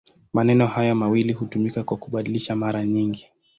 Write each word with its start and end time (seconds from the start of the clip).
Maneno 0.33 0.67
haya 0.67 0.95
mawili 0.95 1.33
hutumika 1.33 1.83
kwa 1.83 1.97
kubadilishana 1.97 2.55
mara 2.59 2.83
nyingi. 2.85 3.27